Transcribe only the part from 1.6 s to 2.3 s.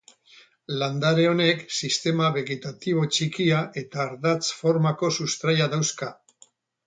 sistema